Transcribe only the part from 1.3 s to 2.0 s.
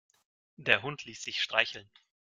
streicheln.